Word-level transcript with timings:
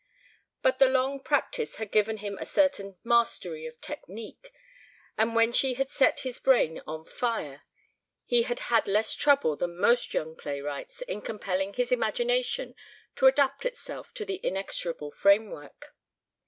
But 0.63 0.79
the 0.79 0.89
long 0.89 1.19
practice 1.19 1.75
had 1.75 1.91
given 1.91 2.17
him 2.17 2.35
a 2.39 2.45
certain 2.47 2.97
mastery 3.03 3.67
of 3.67 3.79
technique, 3.81 4.51
and 5.15 5.35
when 5.35 5.51
she 5.51 5.75
had 5.75 5.91
set 5.91 6.21
his 6.21 6.39
brain 6.39 6.81
on 6.87 7.05
fire 7.05 7.65
he 8.25 8.41
had 8.41 8.61
had 8.61 8.87
less 8.87 9.13
trouble 9.13 9.55
than 9.55 9.77
most 9.77 10.15
young 10.15 10.35
playwrights 10.35 11.03
in 11.03 11.21
compelling 11.21 11.73
his 11.75 11.91
imagination 11.91 12.73
to 13.15 13.27
adapt 13.27 13.63
itself 13.63 14.11
to 14.15 14.25
the 14.25 14.37
inexorable 14.37 15.11
framework. 15.11 15.93